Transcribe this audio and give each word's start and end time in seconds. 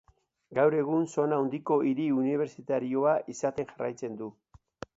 Gaur 0.59 0.77
egun 0.77 1.05
sona 1.17 1.37
handiko 1.43 1.77
hiri 1.89 2.07
unibertsitarioa 2.23 3.15
izaten 3.35 3.71
jarraitzen 3.75 4.21
du. 4.23 4.35